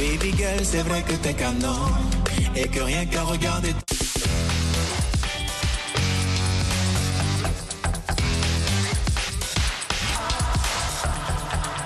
[0.00, 1.76] Baby girl, c'est vrai que t'es canon
[2.56, 3.74] et que rien qu'à regarder.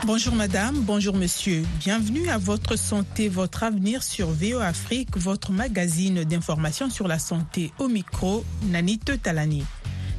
[0.06, 1.64] Bonjour madame, bonjour monsieur.
[1.80, 7.72] Bienvenue à votre santé, votre avenir sur VO Afrique, votre magazine d'information sur la santé
[7.80, 9.64] au micro, Nanite Talani.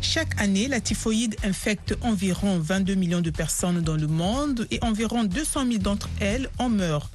[0.02, 5.23] Chaque année, la typhoïde infecte environ 22 millions de personnes dans le monde et environ
[5.23, 7.09] 200 000 d'entre elles en meurent.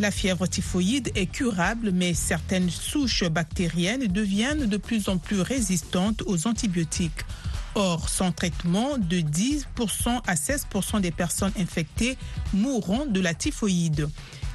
[0.00, 6.22] La fièvre typhoïde est curable, mais certaines souches bactériennes deviennent de plus en plus résistantes
[6.26, 7.24] aux antibiotiques.
[7.76, 12.18] Or, sans traitement, de 10% à 16% des personnes infectées
[12.52, 14.08] mourront de la typhoïde.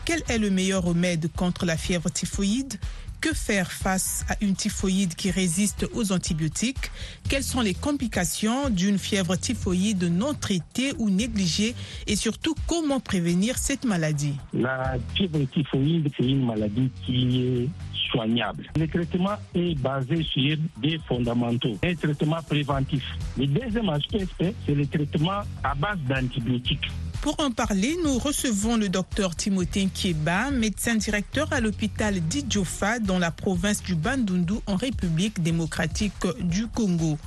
[0.04, 2.78] Quel est le meilleur remède contre la fièvre typhoïde?
[3.20, 6.92] Que faire face à une typhoïde qui résiste aux antibiotiques?
[7.30, 11.76] Quelles sont les complications d'une fièvre typhoïde non traitée ou négligée?
[12.08, 14.36] Et surtout, comment prévenir cette maladie?
[14.54, 17.70] La fièvre typhoïde, c'est une maladie qui est
[18.12, 18.66] soignable.
[18.76, 21.78] Le traitement est basé sur des fondamentaux.
[21.84, 23.04] Un traitement préventif.
[23.38, 26.88] Le deuxième aspect, c'est le traitement à base d'antibiotiques.
[27.22, 33.20] Pour en parler, nous recevons le docteur Timothée Kieba, médecin directeur à l'hôpital d'Idjofa dans
[33.20, 37.18] la province du Bandundu en République démocratique du Congo.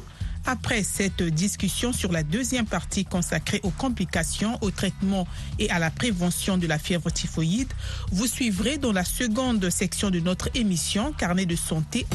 [0.47, 5.91] Après cette discussion sur la deuxième partie consacrée aux complications, au traitement et à la
[5.91, 7.73] prévention de la fièvre typhoïde,
[8.11, 12.07] vous suivrez dans la seconde section de notre émission Carnet de santé.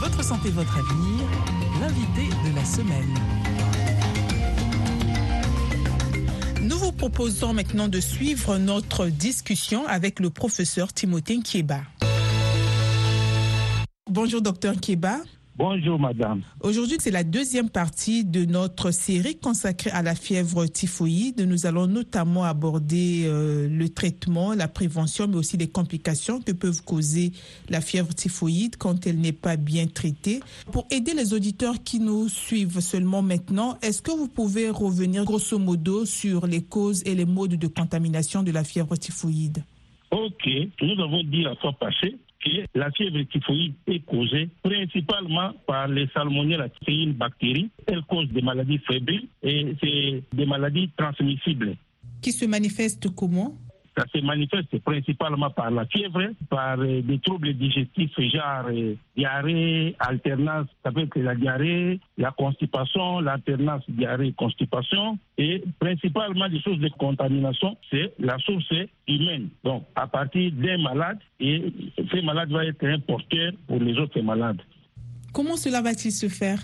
[0.00, 1.21] Votre santé, votre avenir,
[1.92, 3.14] de la semaine.
[6.62, 11.80] Nous vous proposons maintenant de suivre notre discussion avec le professeur Timothée Kieba.
[14.10, 15.18] Bonjour, docteur Kieba.
[15.54, 16.40] Bonjour madame.
[16.62, 21.46] Aujourd'hui, c'est la deuxième partie de notre série consacrée à la fièvre typhoïde.
[21.46, 26.82] Nous allons notamment aborder euh, le traitement, la prévention, mais aussi les complications que peuvent
[26.82, 27.32] causer
[27.68, 30.40] la fièvre typhoïde quand elle n'est pas bien traitée.
[30.72, 35.58] Pour aider les auditeurs qui nous suivent seulement maintenant, est-ce que vous pouvez revenir grosso
[35.58, 39.62] modo sur les causes et les modes de contamination de la fièvre typhoïde?
[40.12, 40.48] Ok,
[40.80, 42.16] nous avons dit la fois passée
[42.74, 46.70] la fièvre typhoïde est causée principalement par les salmonelles.
[46.84, 47.70] C'est une bactérie.
[47.86, 51.76] Elle cause des maladies fébriles et c'est des maladies transmissibles.
[52.20, 53.56] Qui se manifestent comment?
[53.96, 59.94] Ça se manifeste principalement par la fièvre, par euh, des troubles digestifs, genre euh, diarrhée,
[59.98, 66.88] alternance, ça peut être la diarrhée, la constipation, l'alternance diarrhée-constipation, et principalement des sources de
[66.98, 68.72] contamination, c'est la source
[69.06, 69.48] humaine.
[69.64, 71.72] Donc, à partir d'un malade, et
[72.10, 74.60] ce malade va être un porteur pour les autres malades.
[75.32, 76.60] Comment cela va-t-il se faire?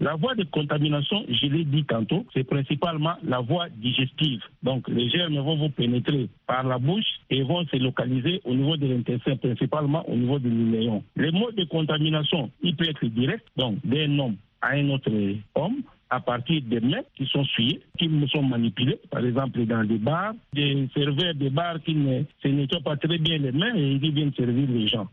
[0.00, 4.40] La voie de contamination, je l'ai dit tantôt, c'est principalement la voie digestive.
[4.62, 8.76] Donc les germes vont vous pénétrer par la bouche et vont se localiser au niveau
[8.76, 11.02] de l'intestin, principalement au niveau du néon.
[11.16, 15.10] Les modes de contamination, il peut être direct, donc d'un homme à un autre
[15.54, 19.98] homme, à partir des mains qui sont suivies, qui sont manipulées, par exemple dans des
[19.98, 23.98] bars, des serveurs des bars qui ne se nettoient pas très bien les mains et
[24.00, 25.08] qui viennent servir les gens.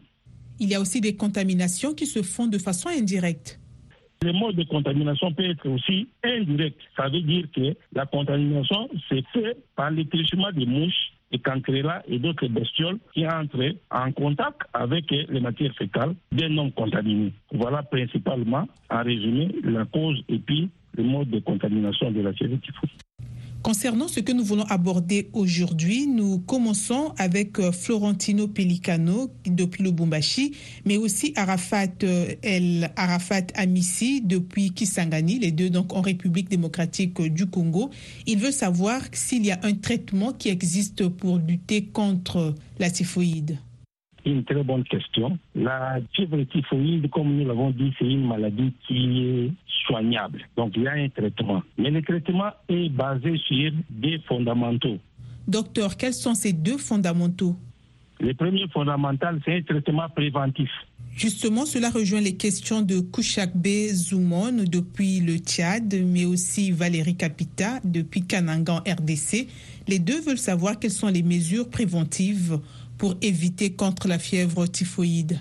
[0.59, 3.59] Il y a aussi des contaminations qui se font de façon indirecte.
[4.25, 6.81] Le mode de contamination peut être aussi indirect.
[6.97, 12.17] Ça veut dire que la contamination se fait par l'étrichement des mouches, des cancrelats et
[12.17, 17.33] d'autres bestioles qui entrent en contact avec les matières fécales des non contaminés.
[17.51, 23.04] Voilà principalement, en résumé, la cause et puis le mode de contamination de la typhoïde.
[23.65, 30.55] Concernant ce que nous voulons aborder aujourd'hui, nous commençons avec euh, Florentino Pelicano depuis Lubumbashi,
[30.85, 37.19] mais aussi Arafat euh, El Arafat Amissi depuis Kisangani, les deux donc en République démocratique
[37.19, 37.89] du Congo.
[38.27, 43.57] Il veut savoir s'il y a un traitement qui existe pour lutter contre la typhoïde.
[44.25, 45.37] Une très bonne question.
[45.53, 49.51] La fièvre typhoïde, comme nous l'avons dit, c'est une maladie qui est
[49.85, 50.41] soignable.
[50.57, 51.61] Donc il y a un traitement.
[51.77, 54.97] Mais le traitement est basé sur des fondamentaux.
[55.47, 57.55] Docteur, quels sont ces deux fondamentaux?
[58.19, 60.69] Le premier fondamental, c'est un traitement préventif.
[61.15, 67.79] Justement, cela rejoint les questions de Kouchakbe Zoumon depuis le Tchad, mais aussi Valérie Capita
[67.85, 69.47] depuis Kanangan, RDC.
[69.87, 72.59] Les deux veulent savoir quelles sont les mesures préventives
[72.97, 75.39] pour éviter contre la fièvre typhoïde.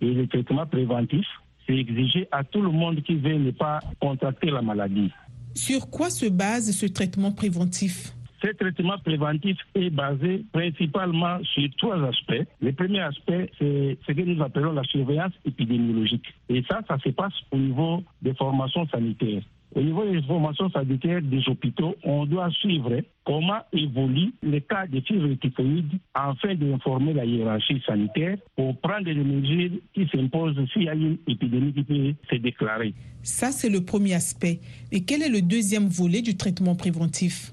[0.00, 1.26] Et le traitement préventif,
[1.66, 5.10] c'est exigé à tout le monde qui veut ne pas contracter la maladie.
[5.54, 8.12] Sur quoi se base ce traitement préventif?
[8.44, 12.46] Ce traitement préventif est basé principalement sur trois aspects.
[12.60, 16.26] Le premier aspect, c'est ce que nous appelons la surveillance épidémiologique.
[16.50, 19.42] Et ça, ça se passe au niveau des formations sanitaires
[19.76, 25.02] Au niveau des informations sanitaires des hôpitaux, on doit suivre comment évoluent les cas de
[25.02, 30.88] fièvre typhoïde afin d'informer la hiérarchie sanitaire pour prendre les mesures qui s'imposent s'il y
[30.88, 32.94] a une épidémie qui peut se déclarer.
[33.22, 34.60] Ça, c'est le premier aspect.
[34.92, 37.52] Et quel est le deuxième volet du traitement préventif?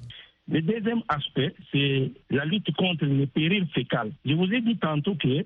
[0.49, 4.13] Le deuxième aspect, c'est la lutte contre les périls fécales.
[4.25, 5.45] Je vous ai dit tantôt que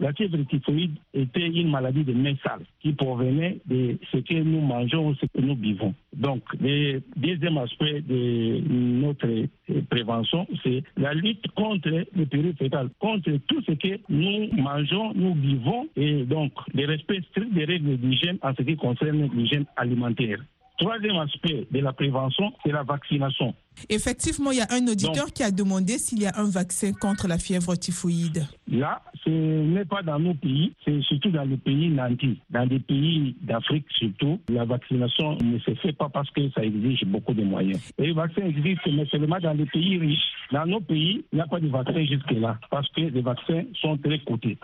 [0.00, 4.60] la fièvre typhoïde était une maladie de main sale qui provenait de ce que nous
[4.60, 5.94] mangeons, ce que nous vivons.
[6.12, 9.28] Donc, le deuxième aspect de notre
[9.90, 15.88] prévention, c'est la lutte contre périls fécales, contre tout ce que nous mangeons, nous vivons,
[15.96, 20.38] et donc le respect strict des règles d'hygiène en ce qui concerne l'hygiène alimentaire.
[20.78, 23.54] Troisième aspect de la prévention, c'est la vaccination.
[23.88, 27.28] Effectivement, il y a un auditeur qui a demandé s'il y a un vaccin contre
[27.28, 28.46] la fièvre typhoïde.
[28.68, 32.40] Là, ce n'est pas dans nos pays, c'est surtout dans les pays nantis.
[32.50, 37.04] Dans les pays d'Afrique surtout, la vaccination ne se fait pas parce que ça exige
[37.04, 37.80] beaucoup de moyens.
[37.98, 40.32] Et le vaccin existe, mais seulement dans les pays riches.
[40.52, 43.96] Dans nos pays, il n'y a pas de vaccin jusque-là parce que les vaccins sont
[43.98, 44.56] très coûteux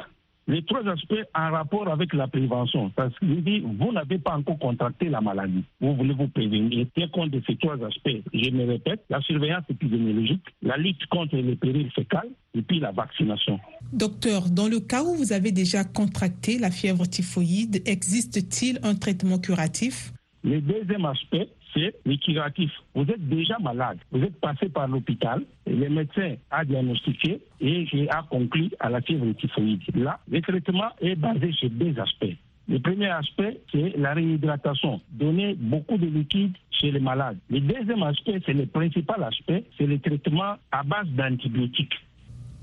[0.50, 2.90] les trois aspects en rapport avec la prévention.
[2.90, 5.64] Parce que vous n'avez pas encore contracté la maladie.
[5.80, 6.86] Vous voulez vous prévenir.
[6.94, 8.20] Tiens compte de ces trois aspects.
[8.34, 12.90] Je me répète, la surveillance épidémiologique, la lutte contre les périls fécales et puis la
[12.90, 13.60] vaccination.
[13.92, 19.38] Docteur, dans le cas où vous avez déjà contracté la fièvre typhoïde, existe-t-il un traitement
[19.38, 20.12] curatif?
[20.42, 22.70] Le deuxième aspect, c'est le curatif.
[22.94, 28.22] Vous êtes déjà malade, vous êtes passé par l'hôpital, le médecin a diagnostiqué et a
[28.28, 29.82] conclu à la fièvre typhoïde.
[29.94, 32.36] Là, le traitement est basé sur deux aspects.
[32.68, 35.00] Le premier aspect, c'est la réhydratation.
[35.10, 37.38] Donner beaucoup de liquide chez les malades.
[37.50, 41.94] Le deuxième aspect, c'est le principal aspect, c'est le traitement à base d'antibiotiques.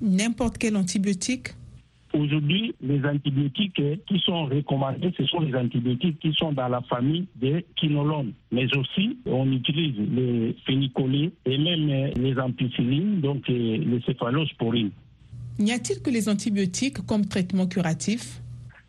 [0.01, 1.50] N'importe quel antibiotique?
[2.17, 7.27] Aujourd'hui, les antibiotiques qui sont recommandés, ce sont les antibiotiques qui sont dans la famille
[7.35, 8.33] des quinolones.
[8.51, 14.91] Mais aussi, on utilise les phénicolés et même les ampicillines, donc les céphalosporines.
[15.59, 18.41] N'y a-t-il que les antibiotiques comme traitement curatif?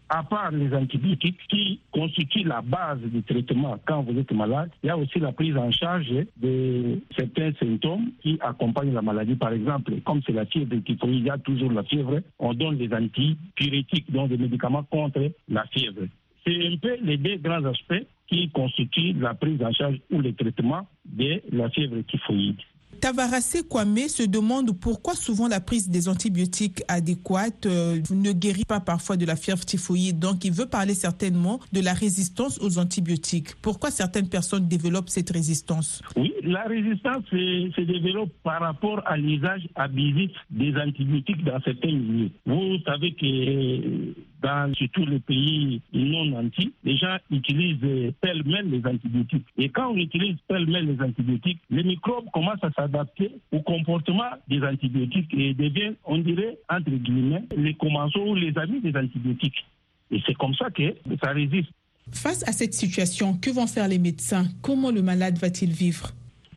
[0.08, 4.86] À part les antibiotiques qui constituent la base du traitement quand vous êtes malade, il
[4.86, 9.34] y a aussi la prise en charge de certains symptômes qui accompagnent la maladie.
[9.34, 12.92] Par exemple, comme c'est la fièvre il y a toujours la fièvre, on donne des
[12.92, 16.06] antipyrétiques, donc des médicaments contre la fièvre.
[16.46, 20.32] C'est un peu les deux grands aspects qui constituent la prise en charge ou le
[20.32, 22.60] traitement de la fièvre typhoïde.
[23.00, 28.80] Tavarase Kwame se demande pourquoi souvent la prise des antibiotiques adéquates euh, ne guérit pas
[28.80, 30.18] parfois de la fièvre typhoïde.
[30.18, 33.54] Donc, il veut parler certainement de la résistance aux antibiotiques.
[33.62, 36.02] Pourquoi certaines personnes développent cette résistance?
[36.16, 42.30] Oui, la résistance se, développe par rapport à l'usage abusif des antibiotiques dans certains milieux.
[42.46, 49.46] Vous savez que dans tous les pays non nantis, les gens utilisent pêle-mêle les antibiotiques.
[49.56, 54.62] Et quand on utilise pêle-mêle les antibiotiques, les microbes commencent à s'adapter au comportement des
[54.62, 59.66] antibiotiques et deviennent, on dirait, entre guillemets, les commensaux ou les amis des antibiotiques.
[60.10, 61.70] Et c'est comme ça que ça résiste.
[62.12, 64.46] Face à cette situation, que vont faire les médecins?
[64.62, 66.10] Comment le malade va-t-il vivre?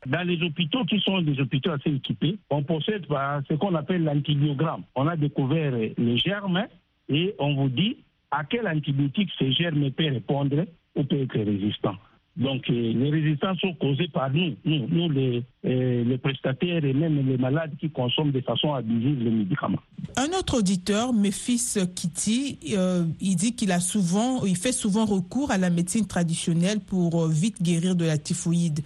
[0.06, 4.84] Dans les hôpitaux qui sont des hôpitaux assez équipés, on possède ce qu'on appelle l'antibiogramme.
[4.96, 6.66] On a découvert les germes
[7.12, 7.98] et on vous dit
[8.32, 10.66] à quel antibiotique ces germes peuvent répondre
[10.96, 11.98] ou peuvent être résistants.
[12.38, 17.28] Donc, euh, les résistances sont causées par nous, nous, les, euh, les, prestataires et même
[17.28, 19.82] les malades qui consomment de façon abusive les médicaments.
[20.16, 25.52] Un autre auditeur, fils Kitty, euh, il dit qu'il a souvent, il fait souvent recours
[25.52, 28.80] à la médecine traditionnelle pour vite guérir de la typhoïde.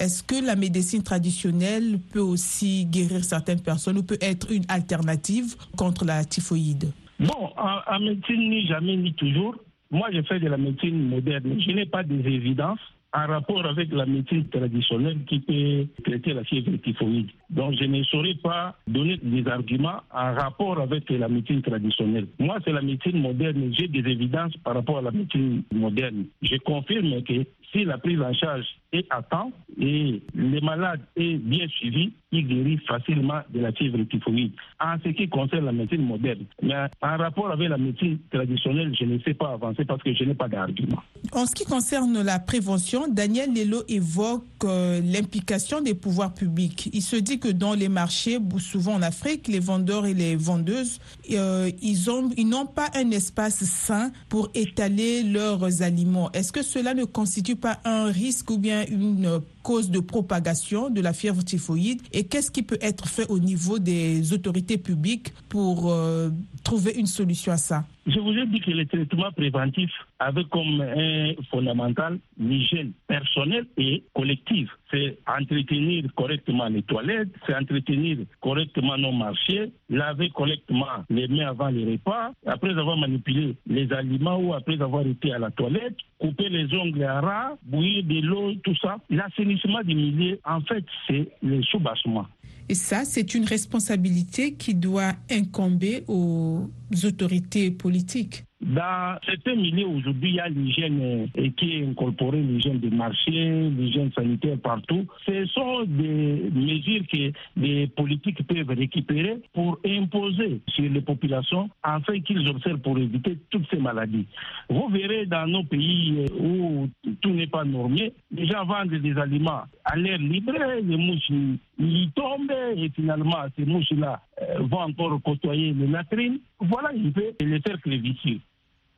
[0.00, 5.54] Est-ce que la médecine traditionnelle peut aussi guérir certaines personnes ou peut être une alternative
[5.76, 6.90] contre la typhoïde?
[7.20, 9.56] Bon, en, médecine, ni jamais, ni toujours.
[9.90, 11.60] Moi, je fais de la médecine moderne.
[11.60, 12.78] Je n'ai pas des évidences
[13.12, 17.30] en rapport avec la médecine traditionnelle qui peut traiter la fièvre typhoïde.
[17.50, 22.28] Donc, je ne saurais pas donner des arguments en rapport avec la médecine traditionnelle.
[22.38, 23.72] Moi, c'est la médecine moderne.
[23.76, 26.26] J'ai des évidences par rapport à la médecine moderne.
[26.42, 31.36] Je confirme que si la prise en charge est à temps et les malades est
[31.36, 34.52] bien suivi, il guérit facilement de la fièvre typhoïde.
[34.80, 39.04] En ce qui concerne la médecine moderne, mais en rapport avec la médecine traditionnelle, je
[39.04, 41.02] ne sais pas avancer parce que je n'ai pas d'argument.
[41.32, 46.90] En ce qui concerne la prévention, Daniel Lelo évoque euh, l'implication des pouvoirs publics.
[46.92, 50.98] Il se dit que dans les marchés, souvent en Afrique, les vendeurs et les vendeuses,
[51.32, 56.30] euh, ils ont, ils n'ont pas un espace sain pour étaler leurs aliments.
[56.32, 61.02] Est-ce que cela ne constitue pas un risque ou bien une cause de propagation de
[61.02, 65.92] la fièvre typhoïde et qu'est-ce qui peut être fait au niveau des autorités publiques pour
[65.92, 66.30] euh,
[66.64, 67.84] trouver une solution à ça?
[68.06, 74.02] Je vous ai dit que le traitement préventif avait comme un fondamental l'hygiène personnelle et
[74.14, 74.70] collective.
[74.90, 81.68] C'est entretenir correctement les toilettes, c'est entretenir correctement nos marchés, laver correctement les mains avant
[81.68, 86.48] les repas, après avoir manipulé les aliments ou après avoir été à la toilette, couper
[86.48, 88.96] les ongles à ras, bouillir de l'eau, tout ça.
[89.10, 92.26] L'assainissement des milieux, en fait, c'est le soubassement.
[92.68, 96.68] Et ça, c'est une responsabilité qui doit incomber aux
[97.04, 98.44] autorités politiques.
[98.60, 104.10] Dans certains milieux aujourd'hui, il y a l'hygiène qui est incorporée, l'hygiène des marchés, l'hygiène
[104.12, 105.06] sanitaire partout.
[105.24, 112.18] Ce sont des mesures que les politiques peuvent récupérer pour imposer sur les populations afin
[112.20, 114.26] qu'ils observent pour éviter toutes ces maladies.
[114.68, 116.88] Vous verrez dans nos pays où
[117.20, 121.30] tout n'est pas normé, les gens vendent des aliments à l'air libre, les mouches
[121.78, 126.40] y tombent et finalement ces mouches-là euh, vont encore côtoyer les latrines.
[126.58, 128.40] Voilà un peu les cercles vicieux.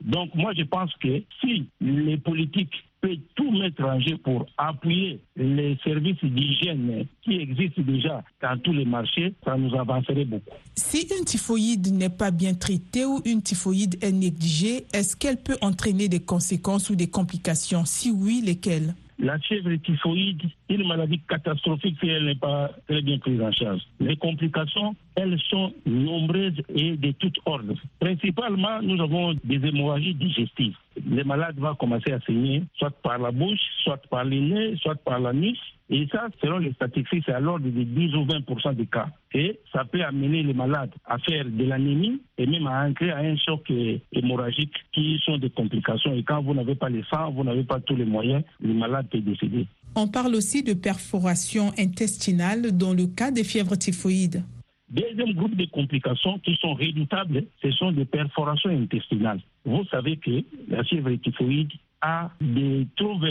[0.01, 5.19] Donc moi je pense que si les politiques peuvent tout mettre en jeu pour appuyer
[5.35, 10.55] les services d'hygiène qui existent déjà dans tous les marchés, ça nous avancerait beaucoup.
[10.75, 15.57] Si une typhoïde n'est pas bien traitée ou une typhoïde est négligée, est-ce qu'elle peut
[15.61, 17.85] entraîner des conséquences ou des complications?
[17.85, 18.93] Si oui, lesquelles?
[19.21, 23.51] La fièvre typhoïde est une maladie catastrophique si elle n'est pas très bien prise en
[23.51, 23.81] charge.
[23.99, 27.75] Les complications, elles sont nombreuses et de toutes ordres.
[27.99, 30.75] Principalement, nous avons des hémorragies digestives.
[31.07, 34.95] Les malades vont commencer à saigner, soit par la bouche, soit par les nez, soit
[34.95, 35.57] par la nuque.
[35.93, 39.07] Et ça, selon les statistiques, c'est à l'ordre de 10 ou 20% des cas.
[39.33, 43.17] Et ça peut amener les malades à faire de l'anémie et même à entrer à
[43.17, 43.69] un choc
[44.13, 46.13] hémorragique qui sont des complications.
[46.13, 49.07] Et quand vous n'avez pas les sang, vous n'avez pas tous les moyens, le malade
[49.11, 49.67] peut décéder.
[49.95, 54.43] On parle aussi de perforation intestinale dans le cas des fièvres typhoïdes.
[54.89, 59.41] Deuxième groupe de complications qui sont redoutables, ce sont des perforations intestinales.
[59.65, 63.29] Vous savez que la fièvre typhoïde a des troubles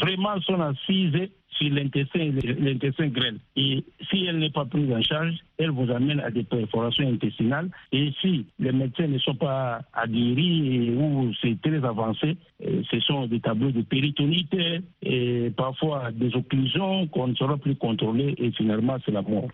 [0.00, 1.28] vraiment sont assises
[1.58, 2.30] sur l'intestin,
[2.60, 3.38] l'intestin grêle.
[3.56, 7.70] Et si elle n'est pas prise en charge, elle vous amène à des perforations intestinales.
[7.92, 13.26] Et si les médecins ne sont pas aguerris ou c'est très avancé, euh, ce sont
[13.26, 14.54] des tableaux de péritonite
[15.02, 19.48] et parfois des occlusions qu'on ne saura plus contrôler et finalement c'est la mort.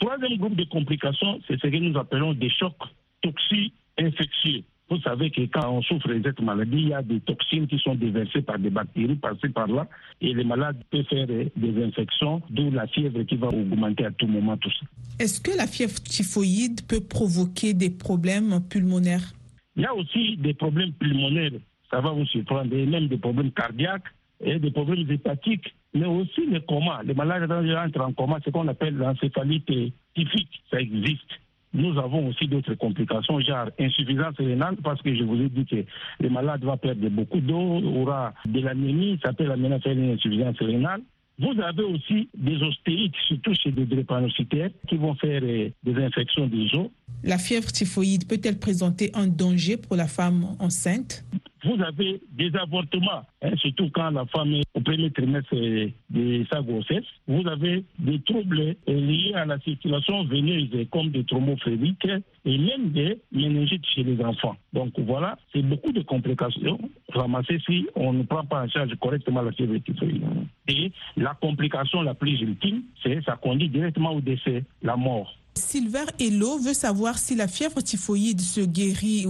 [0.00, 2.74] Troisième groupe de complications, c'est ce que nous appelons des chocs
[3.22, 4.62] toxiques infectieux.
[4.90, 7.78] Vous savez que quand on souffre de cette maladie, il y a des toxines qui
[7.78, 9.88] sont déversées par des bactéries par-ci par-là
[10.20, 14.26] et les malades peuvent faire des infections, d'où la fièvre qui va augmenter à tout
[14.26, 14.86] moment tout ça.
[15.18, 19.32] Est-ce que la fièvre typhoïde peut provoquer des problèmes pulmonaires?
[19.76, 21.52] Il y a aussi des problèmes pulmonaires,
[21.90, 24.04] ça va vous surprendre, et même des problèmes cardiaques
[24.44, 27.00] et des problèmes hépatiques, mais aussi le coma.
[27.04, 29.66] Les malades entrent en coma, ce qu'on appelle l'encéphalite
[30.14, 31.30] typique, ça existe.
[31.74, 35.84] Nous avons aussi d'autres complications, genre insuffisance rénale, parce que je vous ai dit que
[36.20, 40.12] le malade va perdre beaucoup d'eau, aura de l'anémie, ça peut l'amener à faire une
[40.12, 41.02] insuffisance rénale.
[41.38, 46.46] Vous avez aussi des ostéites, surtout chez des drépanocytaires, qui vont faire euh, des infections
[46.46, 46.90] des os.
[47.24, 51.24] La fièvre typhoïde peut-elle présenter un danger pour la femme enceinte?
[51.64, 56.60] Vous avez des avortements, hein, surtout quand la femme est au premier trimestre de sa
[56.62, 57.04] grossesse.
[57.26, 62.08] Vous avez des troubles liés à la circulation veineuse, comme des thrombophébiques
[62.44, 64.56] et même des méningites chez les enfants.
[64.72, 66.78] Donc voilà, c'est beaucoup de complications
[67.12, 70.22] ramassées si on ne prend pas en charge correctement la typhoïde.
[70.68, 75.34] Et la complication la plus ultime, c'est ça conduit directement au décès, la mort.
[75.56, 79.26] Sylvain Hello veut savoir si la fièvre typhoïde se guérit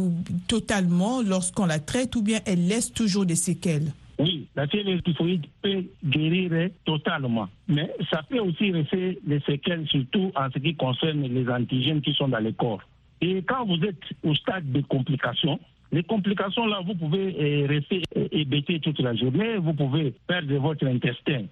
[0.49, 3.93] totalement lorsqu'on la traite ou bien elle laisse toujours des séquelles.
[4.19, 10.31] Oui, la fièvre typhoïde peut guérir totalement, mais ça peut aussi rester des séquelles, surtout
[10.37, 12.83] en ce qui concerne les antigènes qui sont dans le corps.
[13.21, 15.59] Et quand vous êtes au stade de complications,
[15.93, 18.03] les complications là, vous pouvez euh, rester
[18.33, 21.45] hébété toute la journée, vous pouvez perdre votre intestin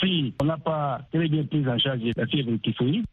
[0.00, 3.04] si on n'a pas très bien pris en charge la fièvre typhoïde.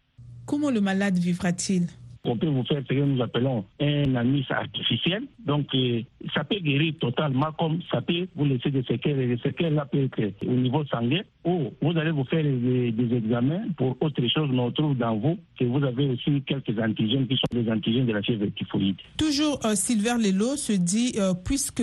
[0.47, 1.87] Comment le malade vivra-t-il
[2.27, 5.23] on peut vous faire ce que nous appelons un anis artificiel.
[5.45, 6.01] Donc, euh,
[6.33, 9.19] ça peut guérir totalement comme ça peut vous laisser des séquelles.
[9.19, 12.93] Et les séquelles là peuvent être au niveau sanguin ou vous allez vous faire des,
[13.15, 17.27] examens pour autre chose, mais on trouve dans vous que vous avez aussi quelques antigènes
[17.27, 18.97] qui sont des antigènes de la fièvre typhoïde.
[19.17, 21.81] Toujours, euh, Sylvain Lelo se dit, euh, puisque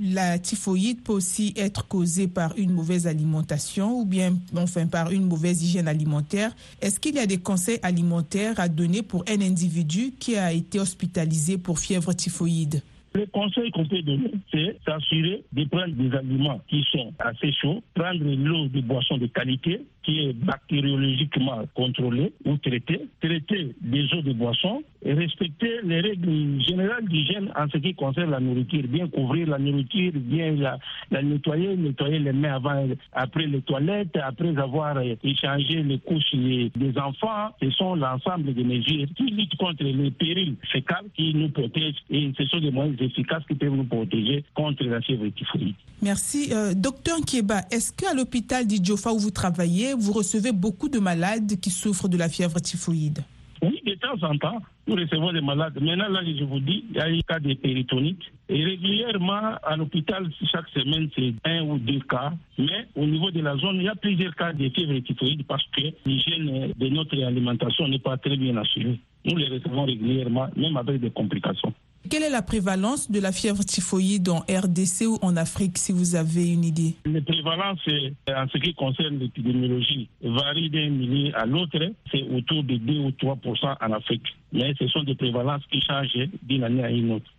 [0.00, 5.24] la typhoïde peut aussi être causée par une mauvaise alimentation ou bien enfin par une
[5.24, 6.52] mauvaise hygiène alimentaire.
[6.80, 10.78] Est-ce qu'il y a des conseils alimentaires à donner pour un individu qui a été
[10.78, 12.82] hospitalisé pour fièvre typhoïde?
[13.14, 17.82] Le conseil qu'on peut donner, c'est s'assurer de prendre des aliments qui sont assez chauds,
[17.94, 24.22] prendre l'eau de boissons de qualité qui est bactériologiquement contrôlée ou traitée, traiter les eaux
[24.22, 28.84] de boisson et respecter les règles générales d'hygiène en ce qui concerne la nourriture.
[28.88, 34.56] Bien couvrir la nourriture, bien la, nettoyer, nettoyer les mains avant, après les toilettes, après
[34.56, 37.50] avoir échangé les couches des enfants.
[37.62, 42.32] Ce sont l'ensemble des mesures qui luttent contre les périls fécales qui nous protègent et
[42.36, 45.74] ce sont des moyens efficaces qui peuvent nous protéger contre la fièvre typhoïde.
[46.00, 46.50] Merci.
[46.52, 51.58] Euh, docteur Kieba, est-ce qu'à l'hôpital d'Idjofa où vous travaillez, vous recevez beaucoup de malades
[51.60, 53.20] qui souffrent de la fièvre typhoïde
[53.62, 55.80] Oui, de temps en temps, nous recevons des malades.
[55.80, 58.22] Maintenant, là, je vous dis, il y a un cas de péritonite.
[58.48, 62.32] Et régulièrement, à l'hôpital, chaque semaine, c'est un ou deux cas.
[62.56, 65.64] Mais au niveau de la zone, il y a plusieurs cas de fièvre typhoïde parce
[65.76, 68.98] que l'hygiène de notre alimentation n'est pas très bien assurée.
[69.24, 71.74] Nous les recevons régulièrement, même avec des complications.
[72.08, 76.14] Quelle est la prévalence de la fièvre typhoïde en RDC ou en Afrique, si vous
[76.14, 76.94] avez une idée?
[77.04, 77.80] La prévalence,
[78.28, 81.78] en ce qui concerne l'épidémiologie, varie d'un millier à l'autre.
[82.10, 83.38] C'est autour de 2 ou 3
[83.80, 84.26] en Afrique.
[84.52, 87.30] Mais ce sont des prévalences qui changent d'une année à une autre.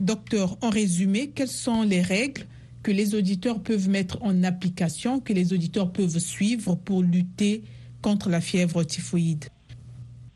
[0.00, 2.46] Docteur, en résumé, quelles sont les règles
[2.82, 7.62] que les auditeurs peuvent mettre en application, que les auditeurs peuvent suivre pour lutter
[8.00, 9.44] contre la fièvre typhoïde?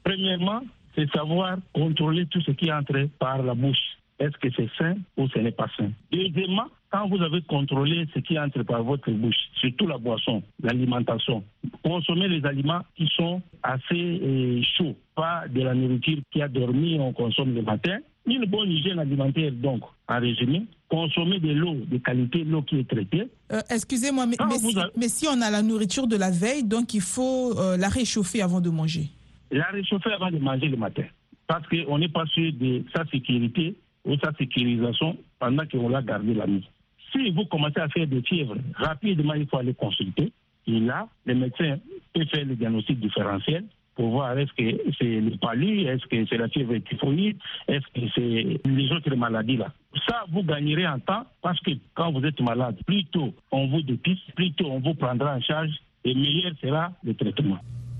[0.04, 0.60] Premièrement,
[0.98, 3.78] c'est savoir contrôler tout ce qui entre par la bouche.
[4.18, 5.92] Est-ce que c'est sain ou ce n'est pas sain?
[6.10, 11.44] Deuxièmement, quand vous avez contrôlé ce qui entre par votre bouche, surtout la boisson, l'alimentation,
[11.84, 16.98] consommez les aliments qui sont assez euh, chauds, pas de la nourriture qui a dormi,
[16.98, 17.98] on consomme le matin.
[18.26, 22.88] Une bonne hygiène alimentaire, donc, en résumé, consommer de l'eau de qualité, l'eau qui est
[22.88, 23.28] traitée.
[23.52, 26.92] Euh, Excusez-moi, mais, mais, si, mais, si, on a la nourriture de la veille, donc
[26.92, 29.08] il faut euh, la réchauffer avant de manger
[29.50, 31.04] la réchauffer avant de manger le matin.
[31.46, 33.74] Parce qu'on n'est pas sûr de sa sécurité
[34.04, 36.68] ou sa sécurisation pendant qu'on l'a gardé la nuit.
[37.12, 40.32] Si vous commencez à faire des fièvres, rapidement, il faut aller consulter.
[40.66, 41.78] Et là, le médecin
[42.12, 43.64] peut faire le diagnostic différentiel
[43.98, 47.36] pour voir est-ce que c'est le palu, est-ce que c'est la fièvre typhoïde,
[47.66, 49.72] est-ce que c'est les autres maladies là.
[50.06, 53.82] Ça, vous gagnerez en temps parce que quand vous êtes malade, plus tôt on vous
[53.82, 55.72] dépiste, plus tôt on vous prendra en charge
[56.04, 57.58] et meilleur sera le traitement.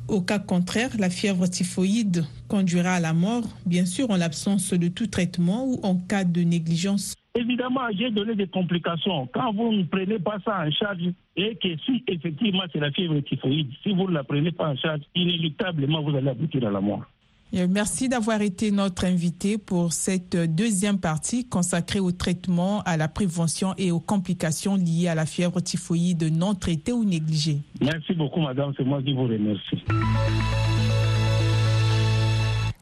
[0.09, 4.89] Au cas contraire, la fièvre typhoïde conduira à la mort, bien sûr en l'absence de
[4.89, 7.15] tout traitement ou en cas de négligence.
[7.35, 9.27] Évidemment, j'ai donné des complications.
[9.35, 11.03] Quand vous ne prenez pas ça en charge
[11.37, 14.77] et que si effectivement c'est la fièvre typhoïde, si vous ne la prenez pas en
[14.77, 17.05] charge, inéluctablement vous allez aboutir à la mort.
[17.53, 23.75] Merci d'avoir été notre invité pour cette deuxième partie consacrée au traitement, à la prévention
[23.79, 27.61] et aux complications liées à la fièvre typhoïde non traitée ou négligée.
[27.81, 28.73] Merci beaucoup, madame.
[28.77, 29.85] C'est moi qui vous remercie.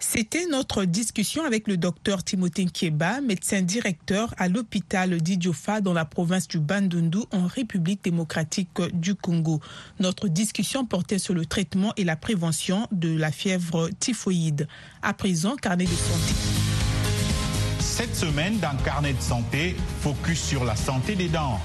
[0.08, 6.04] C'était notre discussion avec le docteur Timothée Kieba, médecin directeur à l'hôpital d'Idjofa dans la
[6.04, 9.60] province du Bandundu en République démocratique du Congo.
[9.98, 14.68] Notre discussion portait sur le traitement et la prévention de la fièvre typhoïde.
[15.02, 16.34] À présent, carnet de santé.
[17.80, 21.58] Cette semaine, dans Carnet de santé, focus sur la santé des dents.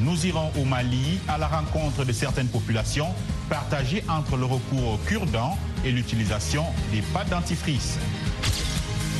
[0.00, 3.08] Nous irons au Mali à la rencontre de certaines populations
[3.50, 7.98] partagées entre le recours au cure-dents et l'utilisation des pâtes dentifrice.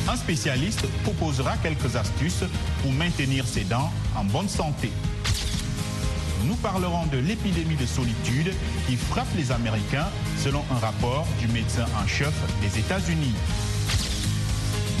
[0.07, 2.43] Un spécialiste proposera quelques astuces
[2.81, 4.91] pour maintenir ses dents en bonne santé.
[6.45, 8.53] Nous parlerons de l'épidémie de solitude
[8.87, 13.33] qui frappe les Américains selon un rapport du médecin en chef des États-Unis.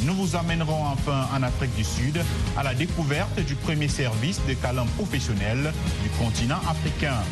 [0.05, 2.19] Nous vous amènerons enfin en Afrique du Sud
[2.57, 5.71] à la découverte du premier service de câlin professionnel
[6.03, 7.23] du continent africain.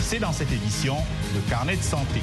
[0.00, 0.96] C'est dans cette édition
[1.34, 2.20] de Carnet de santé.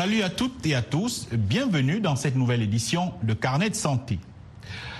[0.00, 4.18] Salut à toutes et à tous, bienvenue dans cette nouvelle édition de Carnet de santé.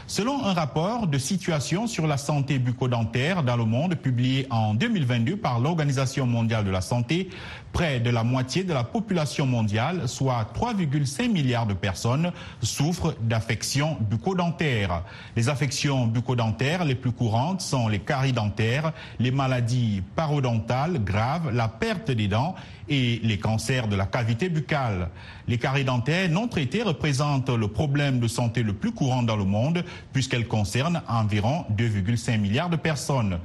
[0.06, 5.38] Selon un rapport de situation sur la santé bucco-dentaire dans le monde publié en 2022
[5.38, 7.30] par l'Organisation mondiale de la santé,
[7.72, 13.96] près de la moitié de la population mondiale, soit 3,5 milliards de personnes, souffrent d'affections
[14.00, 15.02] bucco-dentaires.
[15.36, 21.68] Les affections bucco-dentaires les plus courantes sont les caries dentaires, les maladies parodontales graves, la
[21.68, 22.54] perte des dents
[22.88, 25.08] et les cancers de la cavité buccale.
[25.46, 29.44] Les caries dentaires non traitées représentent le problème de santé le plus courant dans le
[29.44, 33.38] monde puisqu'elles concernent environ 2,5 milliards de personnes.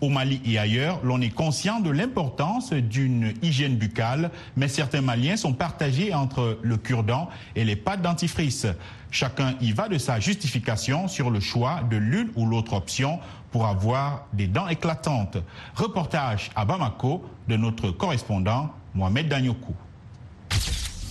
[0.00, 5.36] Au Mali et ailleurs, l'on est conscient de l'importance d'une hygiène buccale, mais certains Maliens
[5.36, 8.66] sont partagés entre le cure-dent et les pâtes dentifrice.
[9.10, 13.18] Chacun y va de sa justification sur le choix de l'une ou l'autre option
[13.50, 15.38] pour avoir des dents éclatantes.
[15.74, 19.74] Reportage à Bamako de notre correspondant Mohamed Danyoku.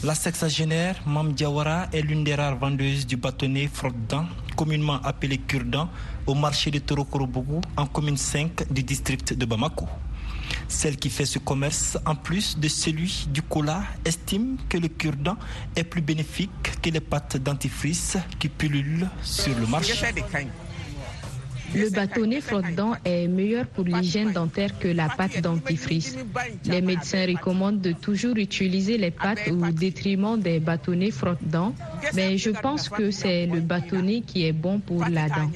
[0.03, 5.87] La sexagénaire Mam Diawara est l'une des rares vendeuses du bâtonnet frottant, communément appelé cure-dent,
[6.25, 9.87] au marché de Torokorobougou, en commune 5 du district de Bamako.
[10.67, 15.37] Celle qui fait ce commerce, en plus de celui du cola, estime que le cure-dent
[15.75, 19.93] est plus bénéfique que les pâtes dentifrice qui pullulent sur le marché.
[21.77, 26.15] Le bâtonnet frottant est meilleur pour l'hygiène dentaire que la pâte dentifrice.
[26.65, 31.73] Les médecins recommandent de toujours utiliser les pâtes au détriment des bâtonnets frottants,
[32.13, 35.49] mais je pense que c'est le bâtonnet qui est bon pour la dent.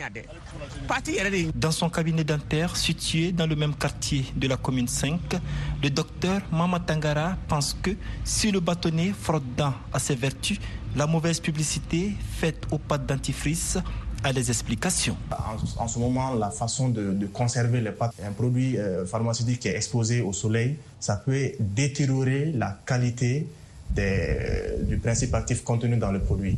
[1.55, 5.19] Dans son cabinet dentaire situé dans le même quartier de la commune 5,
[5.81, 7.91] le docteur Mama Tangara pense que
[8.23, 10.59] si le bâtonnet frottant a ses vertus,
[10.95, 13.77] la mauvaise publicité faite aux pâtes dentifrice
[14.23, 15.17] a des explications.
[15.77, 19.75] En, ce moment, la façon de, conserver les pâtes, un produit euh, pharmaceutique qui est
[19.75, 23.47] exposé au soleil, ça peut détériorer la qualité
[23.93, 26.57] du principe actif contenu dans le produit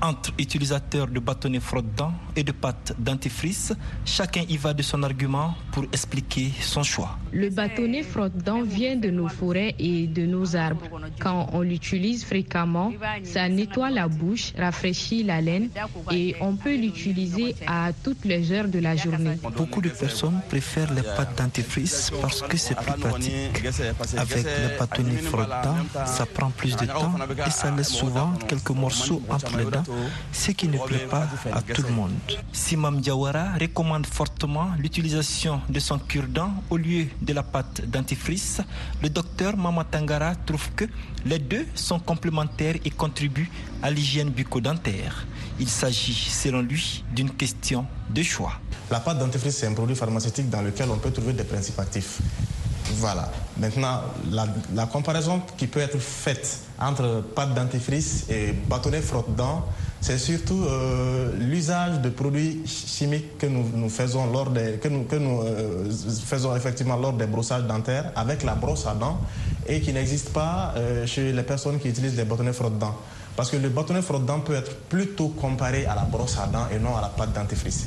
[0.00, 3.72] entre utilisateurs de bâtonnets frottants et de pâtes dentifrice,
[4.04, 7.18] chacun y va de son argument pour expliquer son choix.
[7.32, 10.82] Le bâtonnet frottant vient de nos forêts et de nos arbres.
[11.20, 15.68] Quand on l'utilise fréquemment, ça nettoie la bouche, rafraîchit la laine
[16.10, 19.38] et on peut l'utiliser à toutes les heures de la journée.
[19.56, 23.64] Beaucoup de personnes préfèrent les pâtes dentifrice parce que c'est plus pratique.
[24.16, 25.76] Avec le bâtonnet frottant,
[26.06, 27.14] ça prend plus de temps
[27.46, 29.84] et ça laisse souvent quelques morceaux entre les dents
[30.32, 32.12] ce qui ne plaît pas à tout le monde.
[32.52, 38.60] Simam Diawara recommande fortement l'utilisation de son cure-dent au lieu de la pâte dentifrice.
[39.02, 40.84] Le docteur Mamatangara trouve que
[41.24, 43.50] les deux sont complémentaires et contribuent
[43.82, 45.26] à l'hygiène bucco-dentaire.
[45.58, 48.54] Il s'agit, selon lui, d'une question de choix.
[48.90, 52.20] La pâte dentifrice, c'est un produit pharmaceutique dans lequel on peut trouver des principes actifs.
[52.96, 53.30] Voilà.
[53.56, 59.64] Maintenant, la, comparaison qui peut être faite entre pâte dentifrice et bâtonnet frotte-dents,
[60.00, 65.90] c'est surtout euh, l'usage de produits chimiques que nous, faisons lors des, que nous, euh,
[66.26, 69.18] faisons effectivement lors des brossages dentaires avec la brosse à dents
[69.66, 72.96] et qui n'existe pas euh, chez les personnes qui utilisent des bâtonnets frotte-dents.
[73.34, 76.78] Parce que le bâtonnet frotte-dents peut être plutôt comparé à la brosse à dents et
[76.78, 77.86] non à la pâte dentifrice.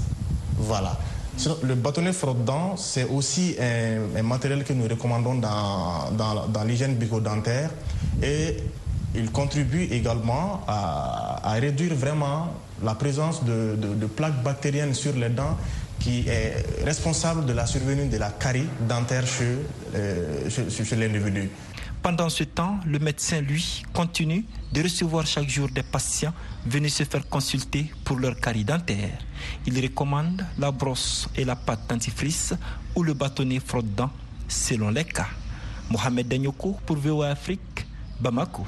[0.57, 0.97] Voilà.
[1.61, 7.69] Le bâtonnet frottant, c'est aussi un, matériel que nous recommandons dans, dans, l'hygiène bucco-dentaire
[8.23, 8.57] et
[9.17, 12.53] il contribue également à, réduire vraiment
[12.83, 15.57] la présence de, plaques bactériennes sur les dents
[15.99, 19.57] qui est responsable de la survenue de la carie dentaire chez,
[19.95, 21.49] euh, chez l'individu.
[22.03, 26.33] Pendant ce temps, le médecin, lui, continue de recevoir chaque jour des patients
[26.65, 29.17] venus se faire consulter pour leur carie dentaire.
[29.65, 32.53] Il recommande la brosse et la pâte dentifrice
[32.95, 34.11] ou le bâtonnet frottant
[34.47, 35.27] selon les cas.
[35.89, 37.85] Mohamed Danyoko pour VOA Afrique,
[38.21, 38.65] Bamako.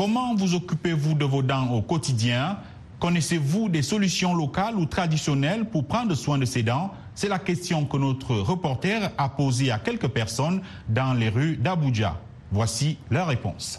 [0.00, 2.56] Comment vous occupez-vous de vos dents au quotidien?
[2.98, 6.90] Connaissez-vous des solutions locales ou traditionnelles pour prendre soin de ces dents?
[7.14, 12.18] C'est la question que notre reporter a posée à quelques personnes dans les rues d'Abuja.
[12.50, 13.78] Voici leur réponse.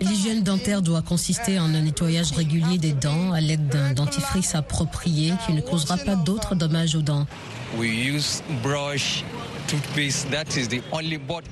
[0.00, 5.32] L'hygiène dentaire doit consister en un nettoyage régulier des dents à l'aide d'un dentifrice approprié
[5.46, 7.26] qui ne causera pas d'autres dommages aux dents.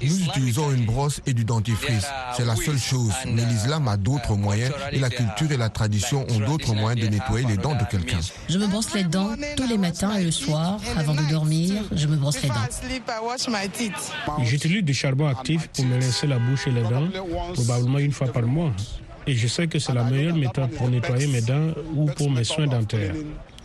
[0.03, 2.07] Nous utilisons une brosse et du dentifrice.
[2.37, 3.12] C'est la seule chose.
[3.27, 7.09] Mais l'islam a d'autres moyens et la culture et la tradition ont d'autres moyens de
[7.09, 8.20] nettoyer les dents de quelqu'un.
[8.48, 10.79] Je me brosse les dents tous les matins et le soir.
[10.96, 12.55] Avant de dormir, je me brosse les dents.
[14.42, 17.09] J'utilise du charbon actif pour me rincer la bouche et les dents,
[17.55, 18.72] probablement une fois par mois.
[19.27, 22.44] Et je sais que c'est la meilleure méthode pour nettoyer mes dents ou pour mes
[22.44, 23.14] soins dentaires.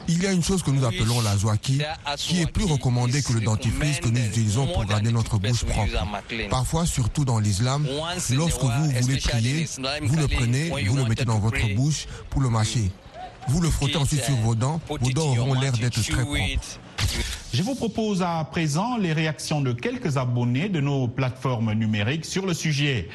[0.07, 1.81] Il y a une chose que nous appelons la zoaki,
[2.17, 6.05] qui est plus recommandée que le dentifrice que nous utilisons pour garder notre bouche propre.
[6.49, 7.85] Parfois, surtout dans l'islam,
[8.31, 9.67] lorsque vous voulez prier,
[10.01, 12.91] vous le prenez, vous le mettez dans votre bouche pour le mâcher.
[13.49, 16.79] Vous le frottez ensuite sur vos dents, vos dents auront l'air d'être très propres.
[17.53, 22.45] Je vous propose à présent les réactions de quelques abonnés de nos plateformes numériques sur
[22.45, 23.07] le sujet.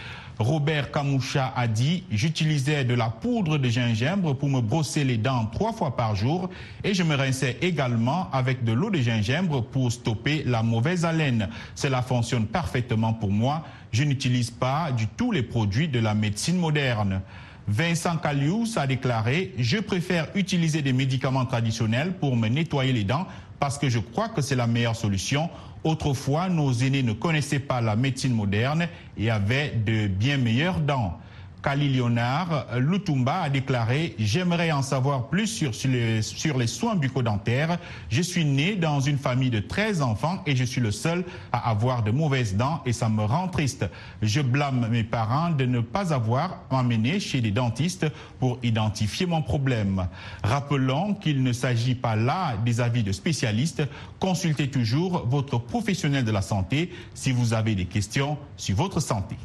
[0.43, 5.47] Robert Kamoucha a dit J'utilisais de la poudre de gingembre pour me brosser les dents
[5.47, 6.51] trois fois par jour
[6.83, 11.49] et je me rinçais également avec de l'eau de gingembre pour stopper la mauvaise haleine.
[11.77, 13.63] Cela fonctionne parfaitement pour moi.
[13.93, 17.23] Je n'utilise pas du tout les produits de la médecine moderne.
[17.69, 23.29] Vincent Calius a déclaré Je préfère utiliser des médicaments traditionnels pour me nettoyer les dents
[23.61, 25.49] parce que je crois que c'est la meilleure solution.
[25.85, 31.19] Autrefois, nos aînés ne connaissaient pas la médecine moderne et avaient de bien meilleures dents.
[31.63, 36.97] Kali Leonard Lutumba a déclaré J'aimerais en savoir plus sur, sur, les, sur les soins
[36.97, 37.79] bucco-dentaires.
[38.11, 41.71] Je suis né dans une famille de 13 enfants et je suis le seul à
[41.71, 43.87] avoir de mauvaises dents et ça me rend triste.
[44.23, 48.07] Je blâme mes parents de ne pas avoir emmené chez des dentistes
[48.41, 50.09] pour identifier mon problème.
[50.43, 53.83] Rappelons qu'il ne s'agit pas là des avis de spécialistes.
[54.19, 59.37] Consultez toujours votre professionnel de la santé si vous avez des questions sur votre santé.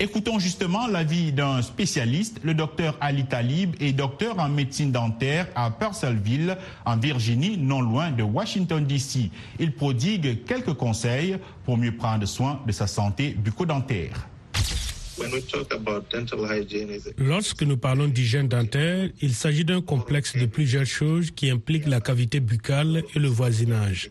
[0.00, 5.72] Écoutons justement l'avis d'un spécialiste, le docteur Ali Talib est docteur en médecine dentaire à
[5.72, 9.32] Purcellville, en Virginie, non loin de Washington, D.C.
[9.58, 14.28] Il prodigue quelques conseils pour mieux prendre soin de sa santé bucco-dentaire.
[17.18, 22.00] Lorsque nous parlons d'hygiène dentaire, il s'agit d'un complexe de plusieurs choses qui impliquent la
[22.00, 24.10] cavité buccale et le voisinage.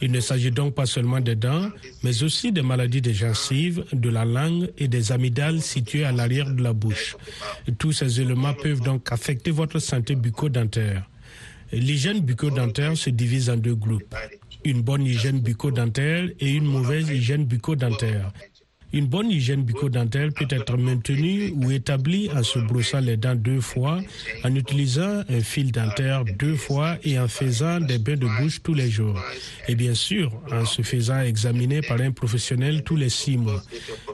[0.00, 1.68] Il ne s'agit donc pas seulement des dents,
[2.02, 6.50] mais aussi des maladies des gencives, de la langue et des amygdales situées à l'arrière
[6.50, 7.16] de la bouche.
[7.78, 11.08] tous ces éléments peuvent donc affecter votre santé bucco-dentaire.
[11.72, 14.14] L'hygiène bucco-dentaire se divise en deux groupes.
[14.64, 18.32] Une bonne hygiène bucco-dentaire et une mauvaise hygiène bucco-dentaire.
[18.92, 23.60] Une bonne hygiène bucco-dentaire peut être maintenue ou établie en se brossant les dents deux
[23.60, 24.00] fois,
[24.44, 28.72] en utilisant un fil dentaire deux fois et en faisant des bains de bouche tous
[28.72, 29.20] les jours.
[29.68, 33.62] Et bien sûr, en se faisant examiner par un professionnel tous les six mois.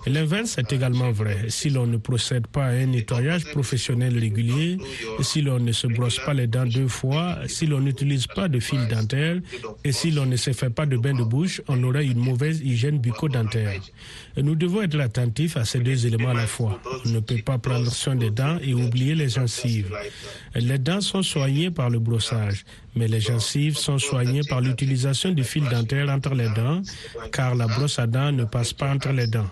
[0.06, 1.46] L'inverse est également vrai.
[1.48, 4.78] Si l'on ne procède pas à un nettoyage professionnel régulier,
[5.20, 8.58] si l'on ne se brosse pas les dents deux fois, si l'on n'utilise pas de
[8.58, 9.36] fil dentaire
[9.84, 12.60] et si l'on ne se fait pas de bain de bouche, on aura une mauvaise
[12.60, 13.80] hygiène bucco-dentaire.
[14.36, 16.80] Nous devons être attentifs à ces deux éléments à la fois.
[17.04, 19.94] On ne peut pas prendre soin des dents et oublier les gencives.
[20.54, 22.64] Les dents sont soignées par le brossage,
[22.96, 26.80] mais les gencives sont soignées par l'utilisation du fil dentaire entre les dents,
[27.30, 29.50] car la brosse à dents ne passe pas entre les dents.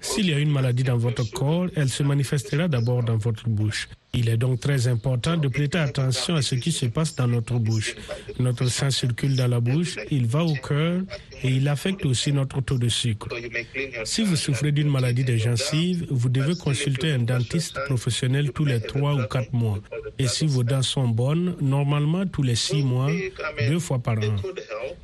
[0.00, 3.88] S'il y a une maladie dans votre corps, elle se manifestera d'abord dans votre bouche.
[4.14, 7.58] Il est donc très important de prêter attention à ce qui se passe dans notre
[7.58, 7.96] bouche.
[8.38, 11.02] Notre sang circule dans la bouche, il va au cœur
[11.42, 13.28] et il affecte aussi notre taux de sucre.
[14.04, 18.80] Si vous souffrez d'une maladie des gencives, vous devez consulter un dentiste professionnel tous les
[18.80, 19.80] trois ou quatre mois.
[20.18, 23.10] Et si vos dents sont bonnes, normalement tous les six mois,
[23.68, 24.36] deux fois par an.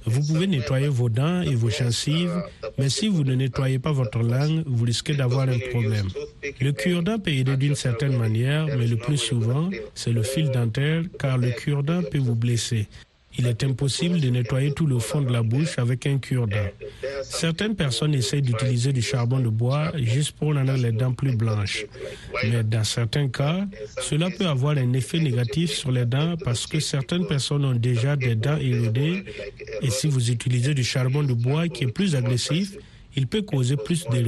[0.07, 2.42] Vous pouvez nettoyer vos dents et vos gencives,
[2.79, 6.09] mais si vous ne nettoyez pas votre langue, vous risquez d'avoir un problème.
[6.61, 11.02] Le cure-dent peut aider d'une certaine manière, mais le plus souvent, c'est le fil dentaire
[11.18, 12.86] car le cure-dent peut vous blesser.
[13.38, 16.66] Il est impossible de nettoyer tout le fond de la bouche avec un cure-dent.
[17.22, 21.86] Certaines personnes essayent d'utiliser du charbon de bois juste pour rendre les dents plus blanches.
[22.42, 23.66] Mais dans certains cas,
[24.00, 28.16] cela peut avoir un effet négatif sur les dents parce que certaines personnes ont déjà
[28.16, 29.24] des dents érodées
[29.80, 32.76] et si vous utilisez du charbon de bois qui est plus agressif,
[33.14, 34.18] il peut causer plus de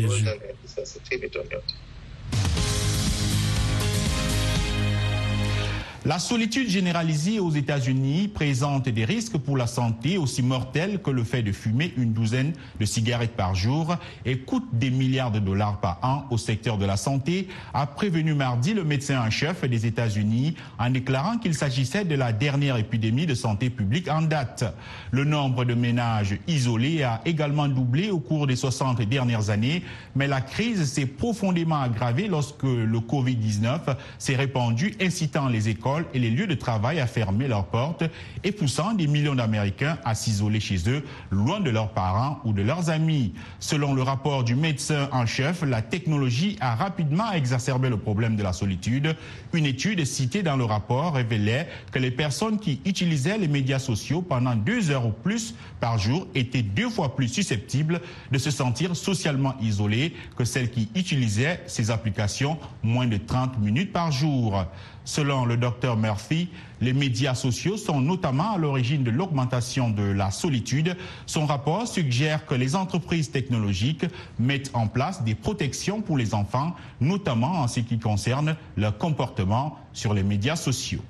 [6.05, 11.23] La solitude généralisée aux États-Unis présente des risques pour la santé aussi mortels que le
[11.23, 15.79] fait de fumer une douzaine de cigarettes par jour et coûte des milliards de dollars
[15.79, 19.87] par an au secteur de la santé, a prévenu mardi le médecin en chef des
[19.87, 24.65] États-Unis en déclarant qu'il s'agissait de la dernière épidémie de santé publique en date.
[25.13, 29.85] Le nombre de ménages isolés a également doublé au cours des 60 dernières années,
[30.17, 36.19] mais la crise s'est profondément aggravée lorsque le Covid-19 s'est répandu, incitant les écoles et
[36.19, 38.05] les lieux de travail à fermer leurs portes
[38.45, 42.63] et poussant des millions d'Américains à s'isoler chez eux, loin de leurs parents ou de
[42.63, 43.33] leurs amis.
[43.61, 48.43] Selon le rapport du médecin en chef, la technologie a rapidement exacerbé le problème de
[48.43, 49.17] la solitude.
[49.53, 54.23] Une étude citée dans le rapport révélait que les personnes qui utilisaient les médias sociaux
[54.23, 58.01] pendant deux heures ou plus par jour étaient deux fois plus susceptibles
[58.31, 63.93] de se sentir socialement isolées que celles qui utilisaient ces applications moins de 30 minutes
[63.93, 64.65] par jour.
[65.05, 66.49] Selon le docteur Murphy,
[66.81, 70.97] les médias sociaux sont notamment à l'origine de l'augmentation de la solitude.
[71.27, 74.07] Son rapport suggère que les entreprises technologiques
[74.39, 79.77] mettent en place des protections pour les enfants, notamment en ce qui concerne leur comportement
[79.93, 81.03] sur les médias sociaux.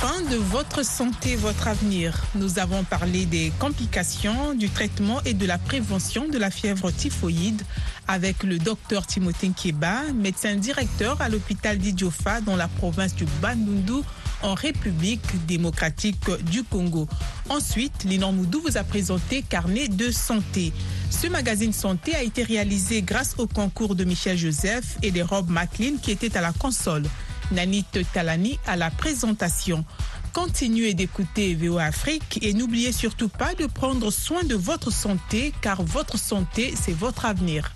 [0.00, 2.22] Fin de votre santé, votre avenir.
[2.36, 7.62] Nous avons parlé des complications, du traitement et de la prévention de la fièvre typhoïde
[8.06, 14.04] avec le docteur Timothée Kieba, médecin directeur à l'hôpital d'Idjofa dans la province du Bandundu
[14.42, 17.08] en République démocratique du Congo.
[17.48, 20.72] Ensuite, Linon Moudou vous a présenté Carnet de santé.
[21.10, 25.50] Ce magazine santé a été réalisé grâce au concours de Michel Joseph et de Rob
[25.50, 27.02] McLean qui étaient à la console.
[27.52, 29.84] Nanit Talani à la présentation.
[30.32, 35.82] Continuez d'écouter VO Afrique et n'oubliez surtout pas de prendre soin de votre santé car
[35.82, 37.72] votre santé, c'est votre avenir.